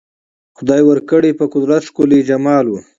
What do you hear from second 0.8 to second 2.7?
ورکړی په قدرت ښکلی جمال